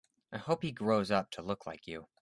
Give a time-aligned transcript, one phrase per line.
[0.31, 2.07] I hope he grows up to look like you.